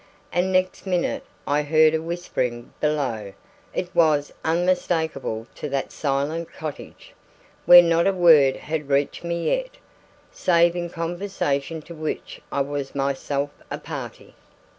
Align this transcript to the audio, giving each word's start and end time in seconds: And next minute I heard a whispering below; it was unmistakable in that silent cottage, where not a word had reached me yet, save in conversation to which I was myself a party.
And 0.33 0.51
next 0.51 0.87
minute 0.87 1.23
I 1.45 1.61
heard 1.61 1.93
a 1.93 2.01
whispering 2.01 2.73
below; 2.79 3.33
it 3.71 3.93
was 3.93 4.33
unmistakable 4.43 5.45
in 5.61 5.69
that 5.69 5.91
silent 5.91 6.51
cottage, 6.51 7.13
where 7.67 7.83
not 7.83 8.07
a 8.07 8.11
word 8.11 8.55
had 8.55 8.89
reached 8.89 9.23
me 9.23 9.55
yet, 9.55 9.75
save 10.31 10.75
in 10.75 10.89
conversation 10.89 11.83
to 11.83 11.93
which 11.93 12.41
I 12.51 12.61
was 12.61 12.95
myself 12.95 13.51
a 13.69 13.77
party. 13.77 14.33